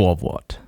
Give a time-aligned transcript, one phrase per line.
[0.00, 0.62] Vorwort.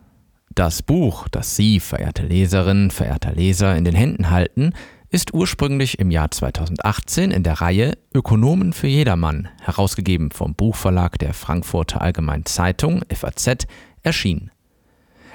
[0.55, 4.75] Das Buch, das Sie, verehrte Leserin, verehrter Leser, in den Händen halten,
[5.09, 11.33] ist ursprünglich im Jahr 2018 in der Reihe Ökonomen für jedermann, herausgegeben vom Buchverlag der
[11.33, 13.67] Frankfurter Allgemeinen Zeitung FAZ,
[14.03, 14.51] erschienen.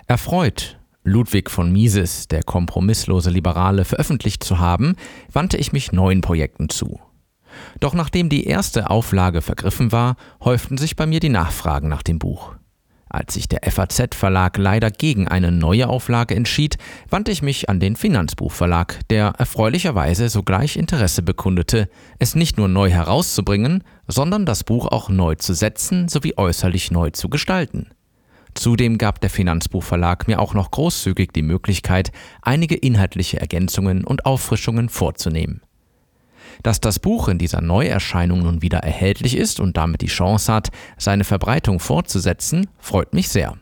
[0.06, 4.96] Erfreut, Ludwig von Mises, der kompromisslose Liberale, veröffentlicht zu haben,
[5.34, 7.00] wandte ich mich neuen Projekten zu.
[7.80, 12.20] Doch nachdem die erste Auflage vergriffen war, häuften sich bei mir die Nachfragen nach dem
[12.20, 12.54] Buch.
[13.10, 16.78] Als sich der FAZ-Verlag leider gegen eine neue Auflage entschied,
[17.10, 22.90] wandte ich mich an den Finanzbuchverlag, der erfreulicherweise sogleich Interesse bekundete, es nicht nur neu
[22.90, 27.92] herauszubringen, sondern das Buch auch neu zu setzen sowie äußerlich neu zu gestalten.
[28.56, 34.90] Zudem gab der Finanzbuchverlag mir auch noch großzügig die Möglichkeit, einige inhaltliche Ergänzungen und Auffrischungen
[34.90, 35.62] vorzunehmen.
[36.64, 40.70] Dass das Buch in dieser Neuerscheinung nun wieder erhältlich ist und damit die Chance hat,
[40.98, 43.58] seine Verbreitung fortzusetzen, freut mich sehr.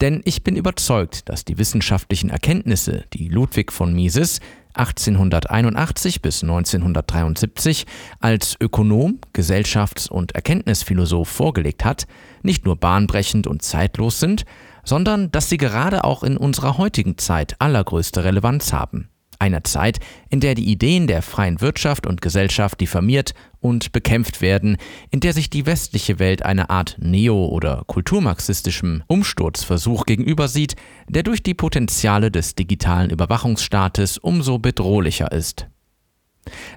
[0.00, 4.40] Denn ich bin überzeugt, dass die wissenschaftlichen Erkenntnisse, die Ludwig von Mises
[4.74, 7.86] 1881 bis 1973
[8.20, 12.06] als Ökonom, Gesellschafts- und Erkenntnisphilosoph vorgelegt hat,
[12.42, 14.44] nicht nur bahnbrechend und zeitlos sind,
[14.84, 19.11] sondern dass sie gerade auch in unserer heutigen Zeit allergrößte Relevanz haben
[19.42, 19.98] einer Zeit,
[20.30, 24.76] in der die Ideen der freien Wirtschaft und Gesellschaft diffamiert und bekämpft werden,
[25.10, 30.76] in der sich die westliche Welt einer Art neo- oder kulturmarxistischem Umsturzversuch gegenüber sieht,
[31.08, 35.66] der durch die Potenziale des digitalen Überwachungsstaates umso bedrohlicher ist.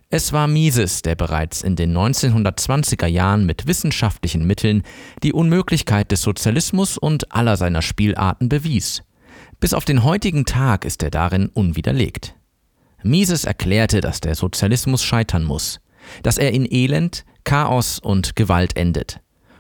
[0.10, 4.84] Es war Mises, der bereits in den 1920er Jahren mit wissenschaftlichen Mitteln
[5.24, 9.04] die Unmöglichkeit des Sozialismus und aller seiner Spielarten bewies.
[9.60, 12.36] Bis auf den heutigen Tag ist er darin unwiderlegt.
[13.06, 15.80] Mises erklärte, dass der Sozialismus scheitern muss,
[16.24, 19.20] dass er in Elend, Chaos und Gewalt endet.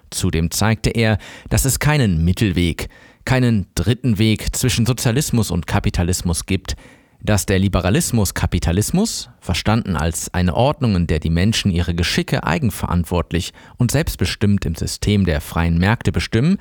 [0.10, 1.18] Zudem zeigte er,
[1.50, 2.90] dass es keinen Mittelweg,
[3.24, 6.76] keinen dritten Weg zwischen Sozialismus und Kapitalismus gibt,
[7.22, 13.54] dass der Liberalismus Kapitalismus, verstanden als eine Ordnung, in der die Menschen ihre Geschicke eigenverantwortlich
[13.78, 16.58] und selbstbestimmt im System der freien Märkte bestimmen,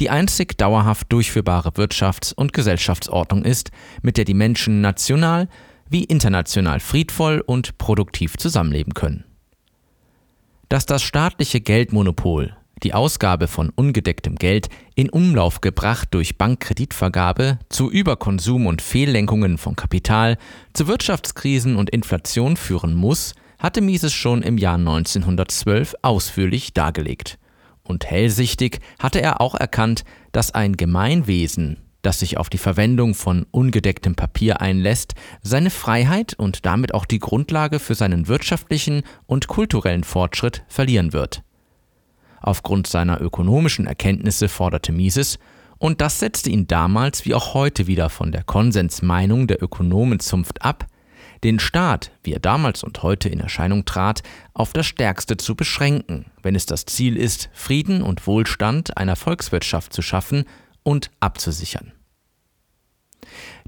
[0.00, 3.70] die einzig dauerhaft durchführbare Wirtschafts- und Gesellschaftsordnung ist,
[4.02, 5.48] mit der die Menschen national,
[5.88, 9.24] wie international friedvoll und produktiv zusammenleben können.
[10.68, 17.90] Dass das staatliche Geldmonopol, die Ausgabe von ungedecktem Geld in Umlauf gebracht durch Bankkreditvergabe zu
[17.90, 20.36] Überkonsum und Fehllenkungen von Kapital,
[20.72, 27.38] zu Wirtschaftskrisen und Inflation führen muss, hatte Mises schon im Jahr 1912 ausführlich dargelegt.
[27.82, 33.46] Und hellsichtig hatte er auch erkannt, dass ein Gemeinwesen das sich auf die Verwendung von
[33.50, 40.04] ungedecktem Papier einlässt, seine Freiheit und damit auch die Grundlage für seinen wirtschaftlichen und kulturellen
[40.04, 41.42] Fortschritt verlieren wird.
[42.40, 45.40] Aufgrund seiner ökonomischen Erkenntnisse forderte Mises,
[45.78, 50.86] und das setzte ihn damals wie auch heute wieder von der Konsensmeinung der Ökonomenzunft ab,
[51.42, 54.22] den Staat, wie er damals und heute in Erscheinung trat,
[54.54, 59.92] auf das Stärkste zu beschränken, wenn es das Ziel ist, Frieden und Wohlstand einer Volkswirtschaft
[59.92, 60.44] zu schaffen
[60.84, 61.95] und abzusichern.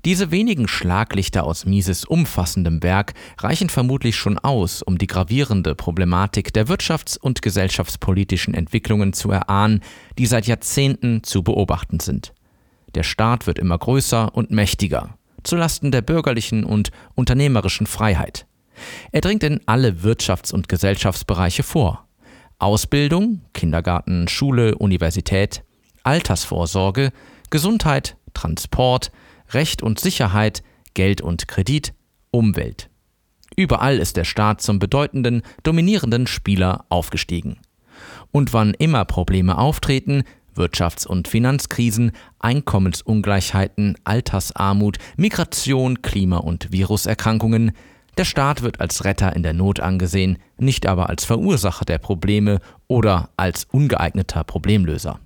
[0.05, 6.53] Diese wenigen Schlaglichter aus Mises umfassendem Werk reichen vermutlich schon aus, um die gravierende Problematik
[6.53, 9.83] der wirtschafts- und gesellschaftspolitischen Entwicklungen zu erahnen,
[10.17, 12.33] die seit Jahrzehnten zu beobachten sind.
[12.95, 18.47] Der Staat wird immer größer und mächtiger, zulasten der bürgerlichen und unternehmerischen Freiheit.
[19.11, 22.07] Er dringt in alle Wirtschafts- und Gesellschaftsbereiche vor.
[22.61, 25.65] Ausbildung, Kindergarten, Schule, Universität,
[26.03, 27.13] Altersvorsorge,
[27.51, 29.11] Gesundheit, Transport,
[29.51, 30.63] Recht und Sicherheit,
[30.95, 31.95] Geld und Kredit,
[32.31, 32.91] Umwelt.
[33.57, 37.59] Überall ist der Staat zum bedeutenden, dominierenden Spieler aufgestiegen.
[38.31, 40.23] Und wann immer Probleme auftreten,
[40.55, 47.73] Wirtschafts- und Finanzkrisen, Einkommensungleichheiten, Altersarmut, Migration, Klima- und Viruserkrankungen,
[48.19, 52.59] der Staat wird als Retter in der Not angesehen, nicht aber als Verursacher der Probleme
[52.89, 55.21] oder als ungeeigneter Problemlöser.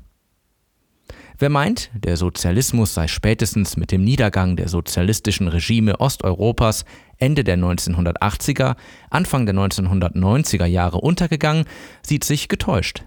[1.42, 6.84] Wer meint, der Sozialismus sei spätestens mit dem Niedergang der sozialistischen Regime Osteuropas
[7.18, 8.76] Ende der 1980er,
[9.10, 11.64] Anfang der 1990er Jahre untergegangen,
[12.00, 13.02] sieht sich getäuscht.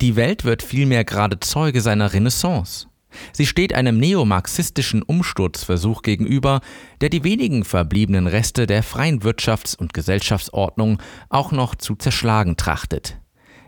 [0.00, 2.86] Die Welt wird vielmehr gerade Zeuge seiner Renaissance.
[3.32, 6.60] Sie steht einem neomarxistischen Umsturzversuch gegenüber,
[7.00, 13.18] der die wenigen verbliebenen Reste der freien Wirtschafts- und Gesellschaftsordnung auch noch zu zerschlagen trachtet.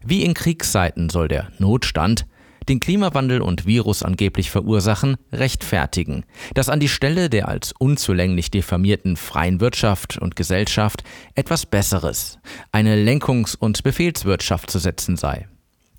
[0.05, 2.26] Wie in Kriegszeiten soll der Notstand
[2.69, 6.25] den Klimawandel und Virus angeblich verursachen, rechtfertigen,
[6.55, 12.38] dass an die Stelle der als unzulänglich diffamierten freien Wirtschaft und Gesellschaft etwas Besseres,
[12.72, 15.49] eine Lenkungs- und Befehlswirtschaft zu setzen sei.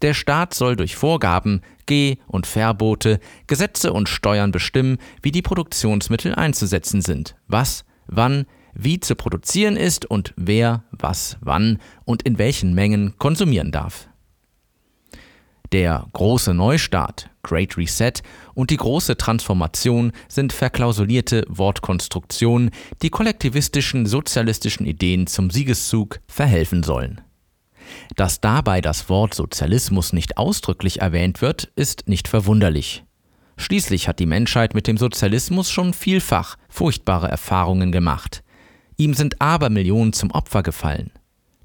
[0.01, 6.35] Der Staat soll durch Vorgaben, Geh- und Verbote, Gesetze und Steuern bestimmen, wie die Produktionsmittel
[6.35, 12.73] einzusetzen sind, was, wann, wie zu produzieren ist und wer was wann und in welchen
[12.73, 14.09] Mengen konsumieren darf.
[15.71, 18.13] Der große Neustart, Great Reset
[18.53, 22.71] und die große Transformation sind verklausulierte Wortkonstruktionen,
[23.01, 27.21] die kollektivistischen sozialistischen Ideen zum Siegeszug verhelfen sollen.
[28.15, 33.03] Dass dabei das Wort Sozialismus nicht ausdrücklich erwähnt wird, ist nicht verwunderlich.
[33.57, 38.43] Schließlich hat die Menschheit mit dem Sozialismus schon vielfach furchtbare Erfahrungen gemacht.
[38.97, 41.11] Ihm sind Abermillionen zum Opfer gefallen.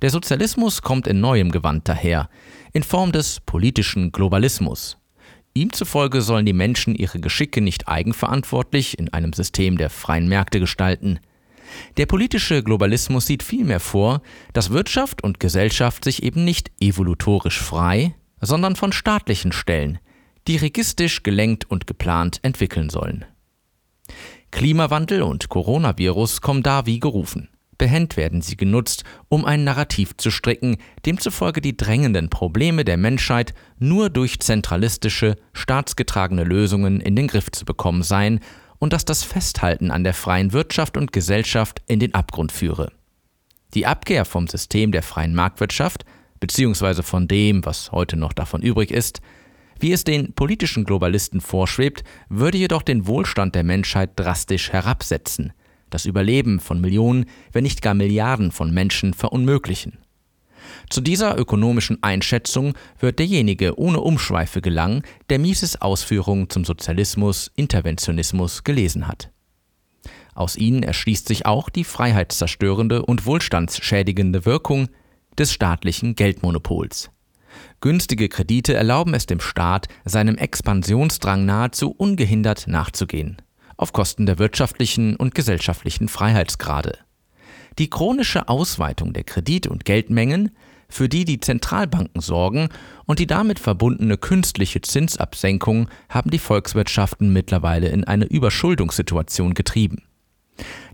[0.03, 2.31] Der Sozialismus kommt in neuem Gewand daher,
[2.73, 4.97] in Form des politischen Globalismus.
[5.53, 10.61] Ihm zufolge sollen die Menschen ihre Geschicke nicht eigenverantwortlich in einem System der freien Märkte
[10.61, 11.19] gestalten.
[11.97, 18.15] Der politische Globalismus sieht vielmehr vor, dass Wirtschaft und Gesellschaft sich eben nicht evolutorisch frei,
[18.41, 19.99] sondern von staatlichen Stellen,
[20.49, 23.25] dirigistisch gelenkt und geplant entwickeln sollen.
[24.51, 27.49] Klimawandel und Coronavirus kommen da wie gerufen.
[27.81, 33.55] Behend werden sie genutzt, um ein Narrativ zu stricken, demzufolge die drängenden Probleme der Menschheit
[33.79, 38.41] nur durch zentralistische, staatsgetragene Lösungen in den Griff zu bekommen seien
[38.81, 42.93] und dass das Festhalten an der freien Wirtschaft und Gesellschaft in den Abgrund führe.
[43.73, 46.05] Die Abkehr vom System der freien Marktwirtschaft,
[46.39, 49.23] beziehungsweise von dem, was heute noch davon übrig ist,
[49.79, 55.55] wie es den politischen Globalisten vorschwebt, würde jedoch den Wohlstand der Menschheit drastisch herabsetzen,
[55.91, 59.99] das Überleben von Millionen, wenn nicht gar Milliarden von Menschen verunmöglichen.
[60.89, 68.65] Zu dieser ökonomischen Einschätzung wird derjenige ohne Umschweife gelangen, der Mises Ausführungen zum Sozialismus, Interventionismus
[68.65, 69.31] gelesen hat.
[70.35, 74.89] Aus ihnen erschließt sich auch die freiheitszerstörende und wohlstandsschädigende Wirkung
[75.39, 77.11] des staatlichen Geldmonopols.
[77.81, 83.43] Günstige Kredite erlauben es dem Staat, seinem Expansionsdrang nahezu ungehindert nachzugehen
[83.81, 86.99] auf Kosten der wirtschaftlichen und gesellschaftlichen Freiheitsgrade.
[87.79, 90.51] Die chronische Ausweitung der Kredit- und Geldmengen,
[90.89, 92.69] für die die Zentralbanken sorgen,
[93.07, 100.03] und die damit verbundene künstliche Zinsabsenkung haben die Volkswirtschaften mittlerweile in eine Überschuldungssituation getrieben.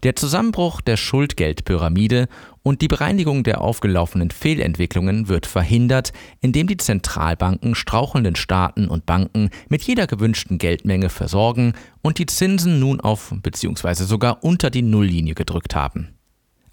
[0.03, 2.29] Der Zusammenbruch der Schuldgeldpyramide
[2.63, 9.51] und die Bereinigung der aufgelaufenen Fehlentwicklungen wird verhindert, indem die Zentralbanken strauchelnden Staaten und Banken
[9.69, 14.05] mit jeder gewünschten Geldmenge versorgen und die Zinsen nun auf bzw.
[14.05, 16.17] sogar unter die Nulllinie gedrückt haben.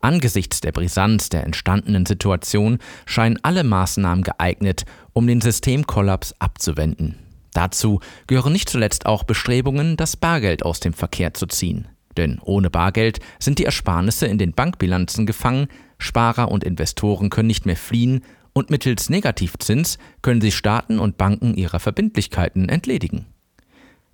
[0.04, 7.16] Angesichts der Brisanz der entstandenen Situation scheinen alle Maßnahmen geeignet, um den Systemkollaps abzuwenden.
[7.54, 11.88] Dazu gehören nicht zuletzt auch Bestrebungen, das Bargeld aus dem Verkehr zu ziehen.
[12.18, 15.68] Denn ohne Bargeld sind die Ersparnisse in den Bankbilanzen gefangen,
[15.98, 18.24] Sparer und Investoren können nicht mehr fliehen
[18.54, 23.26] und mittels Negativzins können sich Staaten und Banken ihrer Verbindlichkeiten entledigen.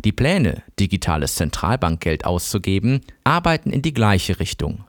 [0.05, 4.85] Die Pläne, digitales Zentralbankgeld auszugeben, arbeiten in die gleiche Richtung.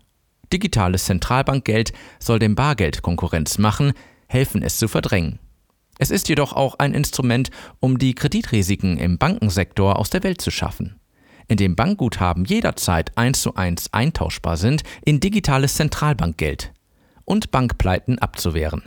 [0.53, 3.93] Digitales Zentralbankgeld soll dem Bargeld Konkurrenz machen,
[4.29, 5.41] helfen es zu verdrängen.
[5.99, 10.51] Es ist jedoch auch ein Instrument, um die Kreditrisiken im Bankensektor aus der Welt zu
[10.51, 11.00] schaffen
[11.51, 16.73] in dem Bankguthaben jederzeit eins zu eins eintauschbar sind in digitales Zentralbankgeld
[17.25, 18.83] und Bankpleiten abzuwehren.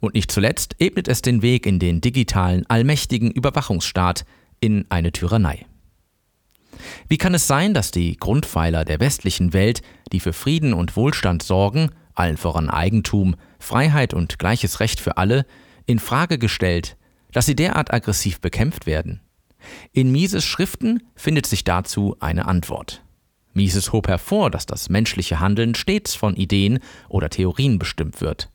[0.00, 4.24] Und nicht zuletzt ebnet es den Weg in den digitalen, allmächtigen Überwachungsstaat
[4.58, 5.66] in eine Tyrannei.
[7.08, 9.82] Wie kann es sein, dass die Grundpfeiler der westlichen Welt,
[10.12, 15.44] die für Frieden und Wohlstand sorgen, allen voran Eigentum, Freiheit und gleiches Recht für alle,
[15.84, 16.96] in Frage gestellt,
[17.32, 19.20] dass sie derart aggressiv bekämpft werden?
[19.92, 23.02] In Mises Schriften findet sich dazu eine Antwort.
[23.54, 26.78] Mises hob hervor, dass das menschliche Handeln stets von Ideen
[27.08, 28.50] oder Theorien bestimmt wird.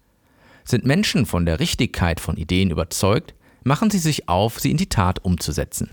[0.64, 4.90] Sind Menschen von der Richtigkeit von Ideen überzeugt, machen sie sich auf, sie in die
[4.90, 5.92] Tat umzusetzen.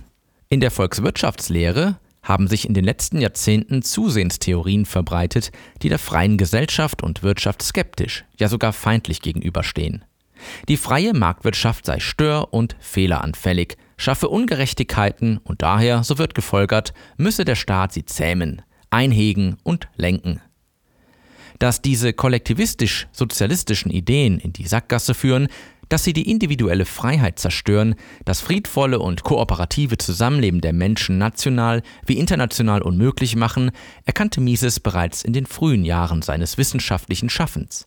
[0.48, 5.52] In der Volkswirtschaftslehre haben sich in den letzten Jahrzehnten zusehends Theorien verbreitet,
[5.82, 10.04] die der freien Gesellschaft und Wirtschaft skeptisch, ja sogar feindlich gegenüberstehen.
[10.68, 17.44] Die freie Marktwirtschaft sei stör- und fehleranfällig, schaffe Ungerechtigkeiten und daher, so wird gefolgert, müsse
[17.44, 20.40] der Staat sie zähmen, einhegen und lenken.
[21.58, 25.48] Dass diese kollektivistisch-sozialistischen Ideen in die Sackgasse führen,
[25.88, 32.18] dass sie die individuelle Freiheit zerstören, das friedvolle und kooperative Zusammenleben der Menschen national wie
[32.18, 33.70] international unmöglich machen,
[34.04, 37.86] erkannte Mises bereits in den frühen Jahren seines wissenschaftlichen Schaffens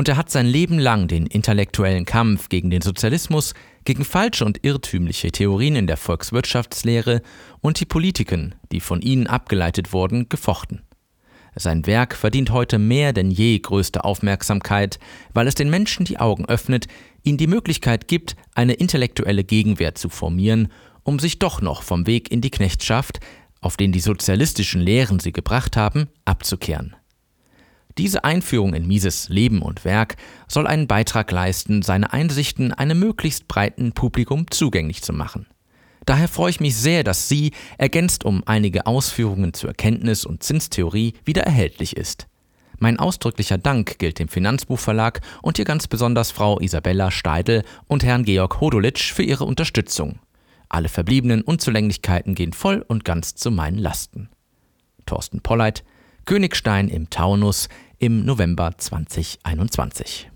[0.00, 3.52] und er hat sein Leben lang den intellektuellen Kampf gegen den Sozialismus,
[3.84, 7.20] gegen falsche und irrtümliche Theorien in der Volkswirtschaftslehre
[7.60, 10.80] und die Politiken, die von ihnen abgeleitet wurden, gefochten.
[11.54, 14.98] Sein Werk verdient heute mehr denn je größte Aufmerksamkeit,
[15.34, 16.86] weil es den Menschen die Augen öffnet,
[17.22, 20.68] ihnen die Möglichkeit gibt, eine intellektuelle Gegenwehr zu formieren,
[21.02, 23.20] um sich doch noch vom Weg in die Knechtschaft,
[23.60, 26.96] auf den die sozialistischen Lehren sie gebracht haben, abzukehren.
[28.00, 30.16] Diese Einführung in Mises Leben und Werk
[30.48, 35.46] soll einen Beitrag leisten, seine Einsichten einem möglichst breiten Publikum zugänglich zu machen.
[36.06, 41.12] Daher freue ich mich sehr, dass sie, ergänzt um einige Ausführungen zur Erkenntnis- und Zinstheorie,
[41.26, 42.26] wieder erhältlich ist.
[42.78, 48.24] Mein ausdrücklicher Dank gilt dem Finanzbuchverlag und hier ganz besonders Frau Isabella Steidl und Herrn
[48.24, 50.20] Georg Hodolitsch für ihre Unterstützung.
[50.70, 54.30] Alle verbliebenen Unzulänglichkeiten gehen voll und ganz zu meinen Lasten.
[55.04, 55.84] Thorsten Polleit,
[56.24, 57.68] Königstein im Taunus
[58.00, 60.29] im November 2021.